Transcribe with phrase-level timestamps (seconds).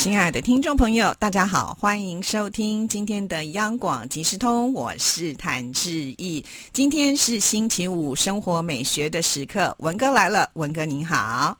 [0.00, 6.42] 亲爱的听众朋友，大家好，欢迎收听今天的央广即时通，我是谭志毅。
[6.72, 11.54] 今天是星期五，生活美学的时刻，文哥来了，文哥您好。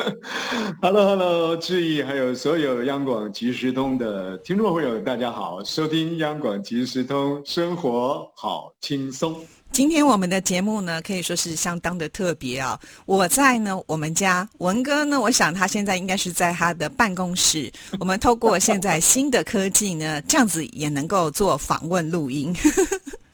[0.80, 9.36] Hello，Hello，志毅，还有所有央广即时通的听众朋友，大家好，收听央广即时通，生活好轻松。
[9.76, 12.80] 今天我们的节目呢，可以说是相当的特别啊！
[13.04, 17.70] 我在呢，我们家文哥呢，我想他现在应该是在他的办公室。
[18.00, 22.54] 我们透过现在新的科技呢，这样子也能够做访问录音。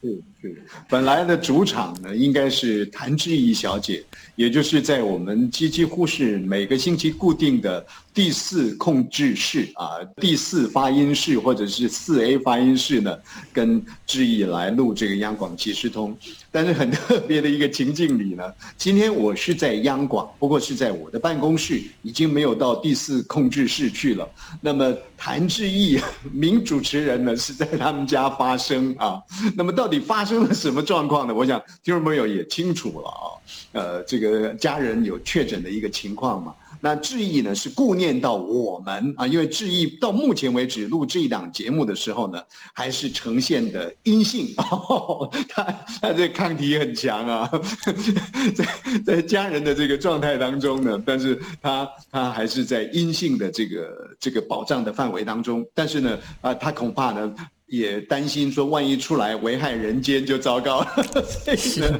[0.02, 7.86] 是是，本来的主场呢，应该是谭志怡小姐，也就是在我们几几乎是每个星期固定的。
[8.14, 13.18] 第四控制室啊，第四发音室或者是四 A 发音室呢，
[13.52, 16.16] 跟志毅来录这个央广即时通。
[16.50, 18.44] 但是很特别的一个情境里呢，
[18.76, 24.28] 今天我是在央广，不过是在我的办公室，已经没有到第四控制室去了。
[24.60, 25.98] 那么谭志毅
[26.30, 29.22] 名主持人呢是在他们家发声啊。
[29.56, 31.34] 那么到底发生了什么状况呢？
[31.34, 33.24] 我想听众朋友也清楚了啊。
[33.72, 36.54] 呃，这个家人有确诊的一个情况嘛。
[36.80, 42.42] 那志毅呢是顾念到我们啊，因为志毅到目前为止录这一档节目的时候呢，
[42.72, 45.62] 还是呈现的阴性， 哦他
[46.00, 47.50] 他这抗体很强啊，
[48.54, 48.66] 在
[49.04, 57.34] 在家人的这个状态当中呢，但是他他还是在阴性的这个这个保障的范围当中，但是呢啊，他恐怕呢。
[57.72, 60.88] 也担心说，万一出来危害人间就糟糕了，
[61.24, 61.98] 所以呢，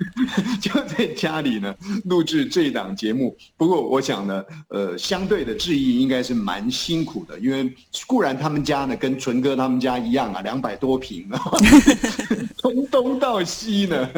[0.58, 1.74] 就在家里呢
[2.06, 3.36] 录制这档节目。
[3.58, 7.70] 不过我想呢，呃，相对的质疑应该是蛮辛苦的，因为
[8.06, 11.38] 固然他们家呢跟纯哥他们家一样啊，两百多平啊，
[12.56, 14.08] 从东到西呢，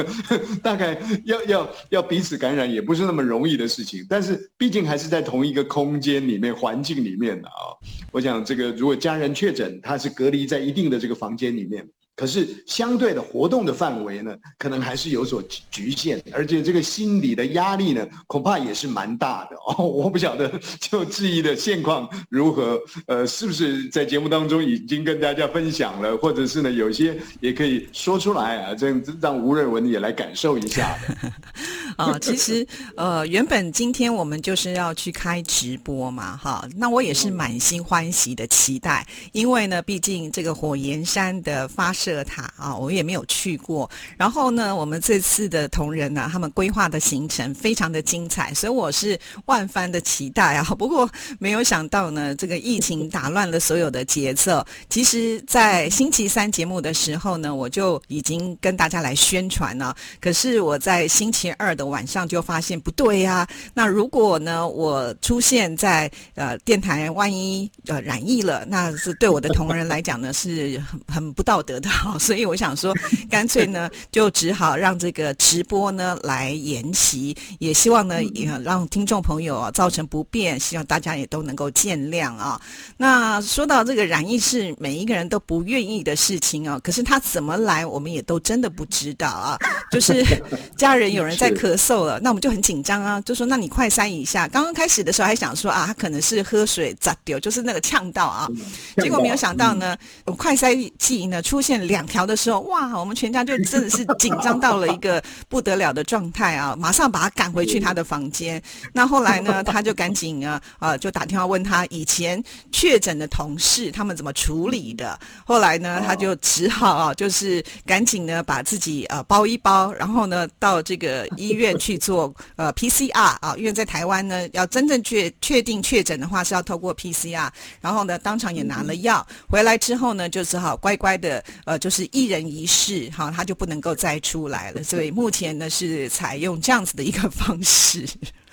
[0.62, 4.06] 大概要要要彼此感染也不是那么容易的事情。
[4.08, 7.74] 但是毕竟还是在同一个空间里面、环境里面的啊。
[8.12, 10.83] 我想这个如果家人确诊，他是隔离在一定。
[10.90, 11.90] 的这个房间里面。
[12.16, 19.82] 可是相对的活动的范围呢，可能还是有所局限，而且这个心理的压力呢，恐怕也是蛮大的哦。
[19.84, 20.48] 我不晓得
[20.78, 30.96] 就质疑的现况如何，呃，是不是在节目当中已经跟大家分享了，或者是呢，有些也可以说出来啊，这样让吴瑞文也来感受一下。
[31.98, 32.66] 啊，其实
[32.96, 42.03] 呃，原本今天我们就是要去开直播嘛，哈，那我也是满心欢喜的期待，因为呢，毕竟这个火焰山的发生。
[42.04, 43.90] 设塔啊，我也没有去过。
[44.18, 50.62] 然后呢，我们这次的同仁呢，他们规划的行程非常的精彩，所以我是万分的期待啊。
[50.78, 54.64] 不过没有想到呢，这个疫情打乱了所有的节奏。
[54.90, 59.96] 其实，在星期三节目的时候呢，我就已经跟大家来宣传了。
[60.20, 63.48] 可是我在星期二的晚上就发现不对呀。
[63.72, 71.88] 那如果呢，我出现在呃电台，万一呃染疫了，那是对我的同仁来讲呢，是很很不道德的。
[71.94, 72.92] 好，所以我想说，
[73.30, 82.60] 干脆呢，就只好让这个直播呢来延期，也希望呢，也让听众朋友啊造成不便，希望大家也都能够见谅啊。
[82.96, 89.56] 那说到这个染疫是每一个人都不愿意的事情啊，可是他怎么来，我们也都真的不知道啊。
[89.90, 90.24] 就是
[90.76, 94.48] 家人有人在咳嗽了，那我们就很紧张啊，就说那你快塞一下。
[94.48, 98.48] 刚刚开始的时候还想说啊，他可能是喝水砸丢，就是那个呛到啊，
[98.96, 99.96] 结果没有想到呢，
[100.36, 101.83] 快塞剂呢出现。
[101.84, 106.74] 两条的时候，哇，我们全家就真的是紧张到了一个不得了的状态啊！
[106.76, 108.60] 马上把他赶回去他的房间。
[108.92, 115.18] 那后来呢，他就赶紧啊，呃， 就打电话问他以前确诊的同事他们怎么处理的。
[115.46, 127.48] 后来呢，他就只好啊，就是赶紧呢把自己呃包一包，然后呢到这个医院去做呃 PCR 啊，因为在台湾呢要真正确确定确诊的话是要透过 PCR，
[127.80, 131.73] 然后呢当场也拿了药回来之后呢就只好乖乖的呃。
[131.78, 134.82] 就是一人一室，哈，他就不能够再出来了。
[134.82, 138.06] 所以目前呢是采用这样子的一个方式。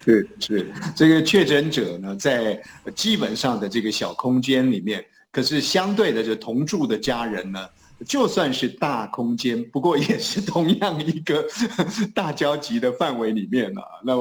[0.04, 2.62] 是是，这个确诊者呢在
[2.96, 7.68] 基本上的这个小空间里面，可是相对的，就同住的家人呢，
[8.08, 11.46] 就算是大空间，不过也是同样一个
[12.14, 13.82] 大交集的范围里面了。
[14.04, 14.14] 那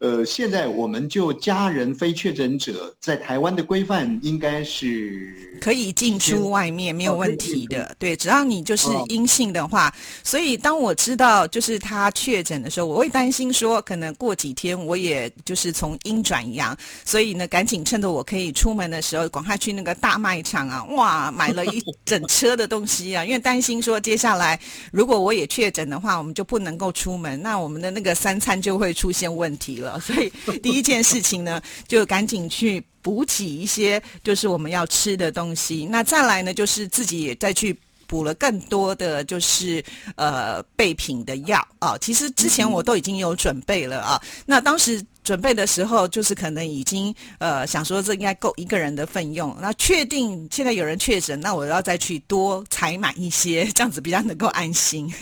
[0.00, 7.94] 呃，现在我们就家人非确诊者在台湾的规范应该是可以进出外面没有问题的。
[7.98, 9.92] 对，只要你就是阴性的话。
[10.24, 23.24] 所以当我知道就是他确诊的时候，我会担心说，可能过几天我也就是从阴转阳，所以呢，赶紧趁着我可以出门的时候，赶快去那个大卖场啊，哇，买了一整车的东西啊。
[23.28, 24.58] 因为担心说，接下来
[24.90, 30.00] 如果我也确诊的话，我们就不能够出门，那我们的那个三餐就会出现问题了。
[30.00, 30.32] 所以
[30.62, 35.86] 第一件事情呢，就赶紧去补给一些就是我们要吃的东西。
[35.90, 39.84] 那再来呢，就是自己也再去补了更多的就是
[40.16, 41.98] 呃备品的药啊。
[41.98, 44.22] 其实之前我都已经有准备了啊。
[44.46, 45.04] 那当时。
[45.28, 49.54] 准备的时候，就是可能已经呃想说这应该够一个人的份用。
[49.60, 55.12] 那确定现在有人确诊，那我要再去多采买一些，这样子比较能够安心。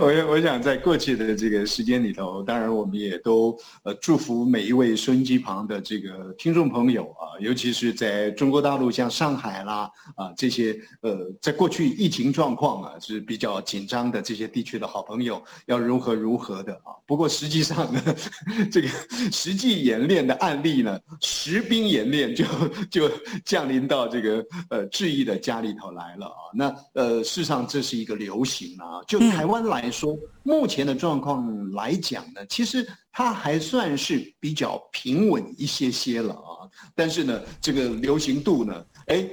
[0.00, 16.90] 我 我想在过去的这个时间里头，当然我们也都呃祝福每一位收音机旁的这个听众朋友啊，尤其是在中国大陆像上海啦啊这些呃在过去疫情状况啊是比较紧张的这些地区的好朋友，要如何如何的啊。
[17.06, 18.02] 不过实际上呢。
[18.70, 18.88] 这个
[19.32, 22.44] 实际演练的案例呢，实兵演练就
[22.90, 23.10] 就
[23.44, 26.40] 降临到这个呃志毅的家里头来了啊。
[26.54, 29.02] 那呃，事实上这是一个流行啊。
[29.06, 36.68] 就台湾来说，目前的状况来讲呢，其实它还算是比较平稳一些些了啊。
[36.94, 39.26] 但是呢，这个流行度呢，哎，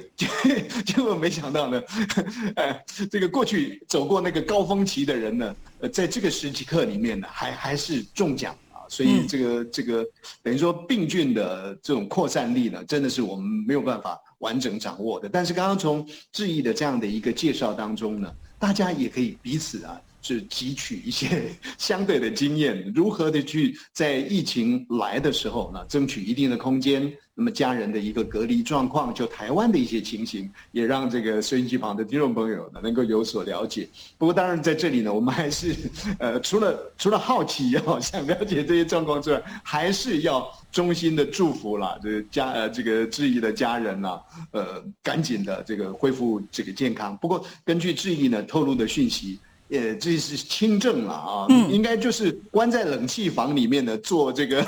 [0.86, 1.81] 结果没想到呢，
[2.56, 8.56] 哎，这个过去走过那个高峰期的人呢，呃，在这个时期课里面呢，还还是中奖。
[8.89, 10.05] 所以这个这个
[10.41, 15.27] 等于说病菌的这种扩散力呢，真的是我们没有办法完整掌握的。
[15.29, 19.99] 但是刚刚从志毅的这样的一个介绍当中呢，大家也可以彼此啊。
[20.25, 21.44] 是汲取一些
[21.77, 27.13] 相对的经验，如何的去在疫情来的时候呢，争取一定的空间。
[27.38, 33.89] 那么家人的一个隔离状况，就台湾的一些情形，也让这个收音机旁的听众朋友呢能够有所了解。
[34.18, 35.75] 不过当然在这里呢，我们还是
[36.18, 44.18] 呃除了除了好奇哦， 想了解这些状况之外，还是要衷心的祝福啦，这个家呃这个志毅的家人呐，
[44.51, 47.18] 呃赶紧的这个恢复这个健康。
[47.18, 49.38] 不过根据志毅呢透露的讯息。
[49.67, 54.65] 也这是轻症了啊，应该就是关在冷气房里面的做这个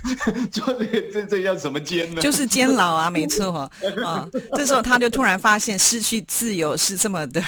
[0.50, 2.22] 做这个这这叫什么监呢？
[2.22, 3.70] 就是监牢啊，没错
[4.04, 4.26] 啊。
[4.54, 7.42] 这时候他就突然发现失去自由是这么的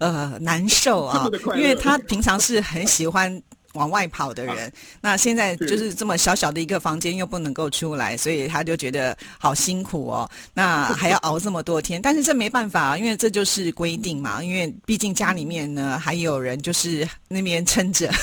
[0.00, 3.42] 呃难受啊，因为他平常是很喜欢。
[3.74, 10.28] 往外跑的人，那现在就是这么小小的一个房间，又不能够出来，所以他就觉得好辛苦哦。
[10.52, 14.42] 那 还要熬这么多天，但是这没办法，因为这就是规定嘛。
[14.42, 18.10] 因为毕竟家里面呢还有人，就是那边撑着。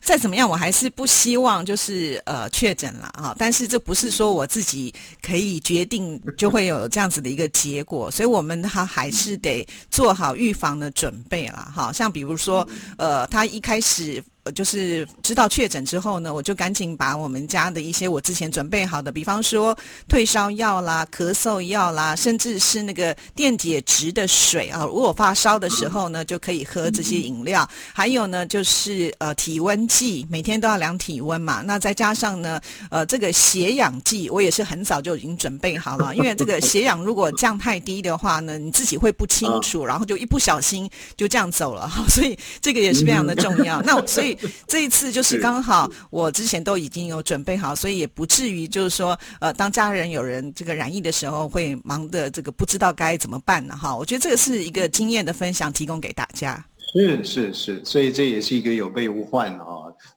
[0.00, 3.36] 再怎么样，我还是不希望就是呃确诊了啊。
[3.38, 11.70] 但是这不是说我自己可以决定就会有这样子的一个结果，所以我们他还是得做好预防的准备了。
[11.76, 12.66] 哈，像比如说
[12.96, 14.24] 呃，他一开始。
[14.52, 19.76] 就是知道确诊之后呢，我就赶紧把我们家的一些我之前准备好的，比方说
[20.08, 27.68] 退烧药啦、咳嗽药啦，甚至是那个电解质的水啊，如果发烧的时候呢，就可以喝这些饮料。
[27.92, 31.62] 还有呢，就是呃体温计，每天都要量体温嘛。
[31.64, 32.60] 那再加上呢，
[32.90, 41.90] 呃这个血氧计，我也是很早就已经准备好了，因为这个血氧如果降太低的话呢，你自己会不清楚，然后就一不小心就这样走了。
[42.08, 43.82] 所以这个也是非常的重要。
[43.82, 44.37] 那所以。
[44.66, 53.76] 这一次就是刚好，我之前都已经有准备好，所以也不至于就是说，呃，当家人有人这个染疫的时候，会忙的这个不知道该怎么办呢？
[53.76, 56.64] 哈，我觉得这个是一个经验的分享，提供给大家。
[56.92, 59.66] 是是是，所以这也是一个有备无患啊，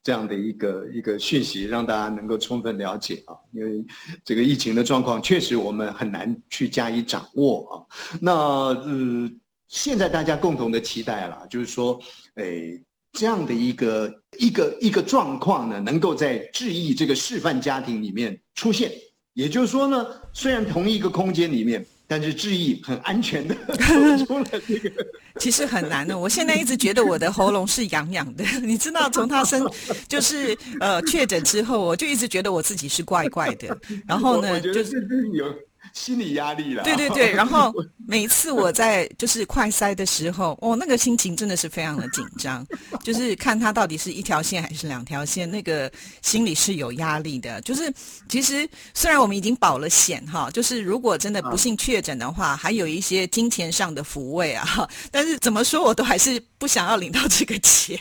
[0.01, 3.35] 这样的一个一个讯息，让大家能够充分了解啊。
[3.51, 3.85] 因为
[4.23, 7.73] 这个疫情的状况，确实我们很难去加以掌握啊。
[8.21, 9.29] 那呃，
[9.67, 11.99] 现在大家共同的期待了，就是说，
[12.35, 12.81] 诶。
[13.13, 18.91] 这样的一个一个一个状况呢，能够在智毅这个示范家庭里面出现，
[19.33, 23.55] 也就是说呢，虽然同一个空间里面，但是智毅很安全的
[24.25, 24.91] 出了这个。
[25.39, 29.65] 其实很难的，我现在一直觉得我的喉咙是痒痒的， 你知道，从他生
[30.07, 33.77] 就是呃确诊之后，我就一直觉得我自己是怪怪的。
[34.07, 35.45] 然后呢，就是有。
[35.93, 36.83] 心理压力了。
[36.83, 37.73] 对对对，然后
[38.07, 42.65] 每次我在就是快塞的时候，哦，那个心情真的是非常的紧张，
[43.03, 47.59] 就是看他到底是一条线还是两条线，那个心里是有压力的。
[47.61, 47.91] 就是
[48.29, 57.99] 其实虽然我们已经保了险哈，就是如果真的不幸确诊的话，还有一些金钱上的抚慰啊，但是怎么说我都还是不想要领到这个钱。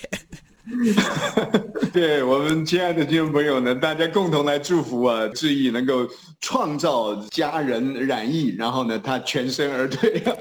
[1.93, 6.07] 对我们亲爱的听众朋友呢，大家共同来祝福啊，志毅能够
[6.41, 10.37] 创造家人染疫，然后呢，他全身而退啊，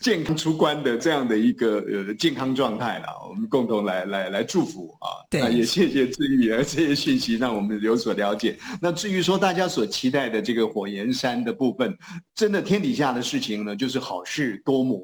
[0.00, 3.06] 健康出关的这样的一个呃健康状态了。
[3.28, 8.56] 我们共同来来来祝福啊，对，也谢谢志毅啊这些讯息，让我们有所了解。
[8.80, 11.96] 那至于说大家所期待的这个火焰山的部分，
[12.34, 15.00] 真的天底下的事情呢，就是好事多磨。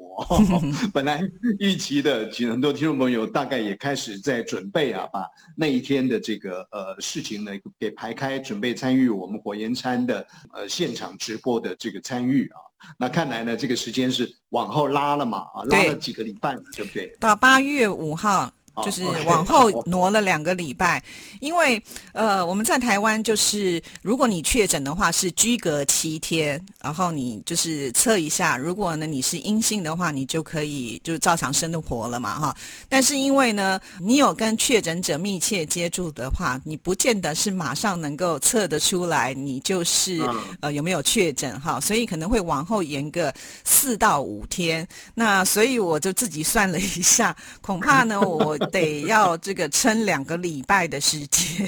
[0.93, 1.21] 本来
[1.59, 4.34] 预期的，其实很多听众朋友大概也开始在。
[4.43, 5.25] 准备啊，把
[5.55, 12.59] 那一天的这个呃事情呢给排开，准备参与我们火焰餐的呃现场直播的这个参与啊。
[12.97, 17.15] 那看来呢，这个时间是往后拉了嘛啊，拉了几个礼拜，对不对？
[17.19, 18.51] 到八月五号。
[18.83, 21.01] 就是往后挪了两个礼拜，
[21.39, 32.55] 因为呃，我们在台湾就是如果你确诊的话是居隔七天，然后你就是测一下，如果呢你是阴性的话，你就可以就是照常生活了嘛哈。
[32.89, 40.21] 但是因为呢，你有跟确诊者密切接触的话，你不见得是马上能够测得出来你就是
[40.59, 44.85] 呃有没有确诊哈，所以可能会往后延个四到五天。
[45.13, 48.57] 那所以我就自己算了一下，恐怕呢我。
[48.65, 51.67] 得要这个撑两个礼拜的时间，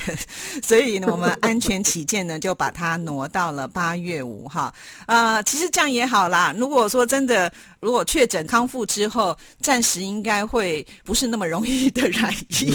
[0.64, 4.74] 所以呢，我们安全起见呢，就把它挪到了八月五号。
[5.06, 6.54] 啊，其实这样也好啦。
[6.58, 7.52] 如果说真的，
[7.82, 12.74] 如果确诊康复之后，暂时应该会不是那么容易的染疫。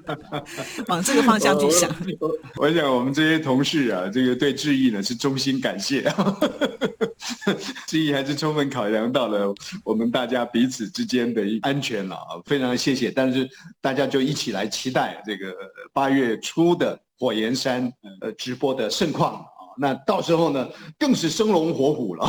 [0.88, 1.90] 往这个方向去想。
[2.56, 6.02] 我想我们这些同事啊，这个对志毅呢是衷心感谢。
[7.86, 9.52] 志毅还是充分考量到了
[9.84, 13.10] 我们大家彼此之间的安全了啊，非常谢谢。
[13.10, 13.48] 但是。
[13.80, 15.54] 大家就一起来期待这个
[15.92, 19.44] 八月初的火焰山呃直播的盛况！
[19.78, 20.68] 那到时候呢，
[20.98, 22.28] 更是生龙活虎了。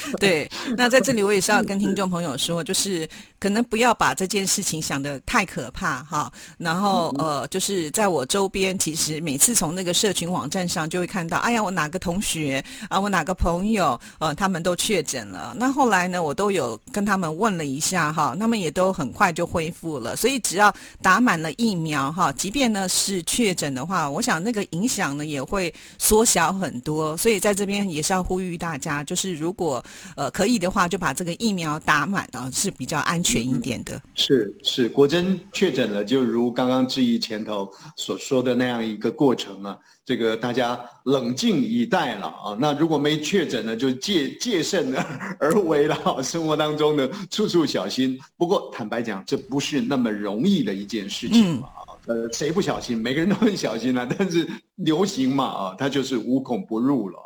[0.18, 6.32] 对，那在这里我也是要跟听众朋友说，就是可能不要把这件事情想得太可怕哈。
[6.56, 15.54] 然后呃，就是在我周边，其实每次从那个社群网站上就会看到，哎呀，我哪个同学啊，我哪个朋友呃，他们都确诊了。
[15.56, 20.16] 那后来呢，我都有跟他们问了一下哈，他们也都很快就恢复了。
[20.16, 27.16] 所以只要打满了疫苗哈，即便呢是确诊的话，我想那个影响呢也会缩小很多。
[27.16, 29.84] 所以在这边也是要呼吁大家，就是如果
[30.16, 34.00] 呃，可以的话就把这个疫苗打满啊，是比较安全一点的。
[34.14, 42.56] 是是，果真确诊了，就如刚刚质疑前头所说的那样一个过程啊，这个大家冷静以待了啊。
[42.58, 44.94] 那如果没确诊呢，就戒戒慎
[45.38, 48.18] 而为了，生活当中呢处处小心。
[48.36, 51.68] 不过坦白讲，这不是那么容易的一件事情嘛。
[52.06, 52.96] 呃，谁不小心？
[52.96, 54.08] 每个人都很小心啊。
[54.18, 57.18] 但是流行嘛啊，它就是无孔不入了。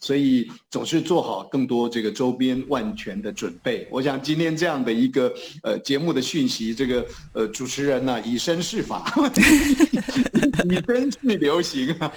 [0.00, 3.86] 所以总是做好更多这个周边万全的准备。
[3.90, 9.12] 我想今天这样的一个呃节目的讯息，这个呃主持人呢以身试法，
[10.68, 12.12] 以身去流行啊，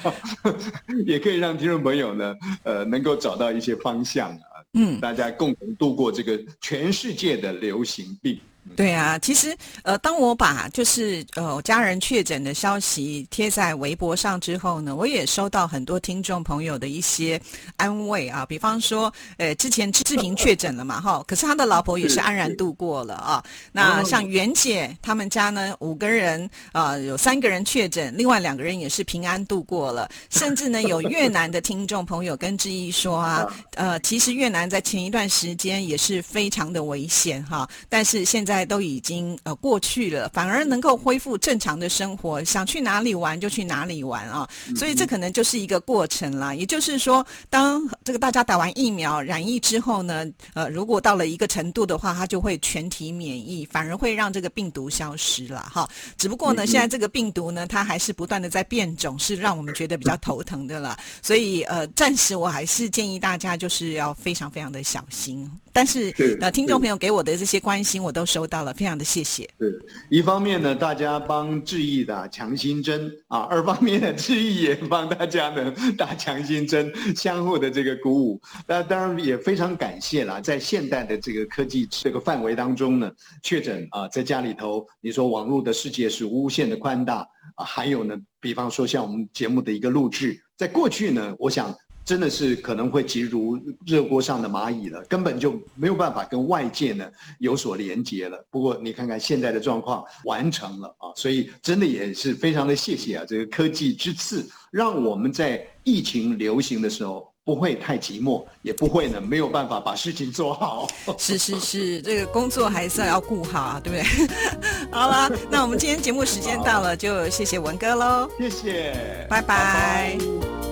[1.06, 8.40] 也可以让听众朋友呢呃能够找到一些方向啊，嗯，大家共同度过这个全世界的流行病。
[8.76, 17.40] 对啊，其实呃，当我把就是呃家人确诊的消息贴在微博上之后呢，我也收到很多听众朋友的一些
[17.78, 18.44] 安慰啊。
[18.44, 23.44] 比方说，呃，之前志平确诊了嘛，哈，可是他的老婆也是安然度过了啊。
[23.72, 30.10] 那像袁姐他们家呢，五个人啊，有三个人确诊，另外两个人也是平安度过了。
[30.32, 33.46] 甚至呢， 有越南的听众朋友跟志毅说啊，
[33.76, 38.55] 呃，其实越南在前一段时间也是非常的危险哈，但是现在。
[38.64, 44.48] 都已经呃过去了，反而能够恢复正常的生活，想去哪里玩就去哪里玩啊！
[44.76, 46.54] 所以这可能就是一个过程啦。
[46.54, 55.90] 也就是说，当这个大家打完疫苗染疫之后呢，呃，如果到了一个程度的话，它就会全体免疫，反而会让这个病毒消失了哈。
[56.18, 60.96] 只不过呢，现在这个病毒呢，它还是不断的在变种，是让我们觉得比较头疼的了。
[61.24, 65.50] 所以呃，暂时我还是建议大家就是要非常非常的小心。
[65.72, 69.50] 但是呃，听众朋友给我的这些关心，我都收到了，非常的谢谢。
[69.58, 69.70] 对，
[70.10, 78.42] 一方面呢，大家帮志毅打强心针啊； 二方面呢，志毅也帮大家呢打强心针，相互的这个鼓舞。
[78.68, 83.12] 那当然也非常感谢啦，在现代的这个科技这个范围当中呢，
[83.42, 91.76] 确诊啊，在家里头，你说网络的世界是无限的宽大啊，还有呢，比方说像我们节目的一个录制，在过去呢，我想。
[92.06, 97.06] 真的是可能会急如热锅上的蚂蚁了，根本就没有办法跟外界呢
[97.40, 98.38] 有所连接了。
[98.52, 110.88] 不过你看看现在的状况，完成了啊，所以真的也是非常的谢谢啊，这个科技之赐，让我们在疫情流行的时候不会太寂寞，也不会呢没有办法把事情做好。
[111.18, 114.38] 是是是，这个工作还是要顾好啊，对不对？
[114.92, 120.65] 好了，那我们今天节目时间到了，就谢谢文哥喽，谢谢，拜拜。